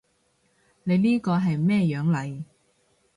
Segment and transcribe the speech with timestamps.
[0.83, 2.43] 你呢個係咩樣嚟？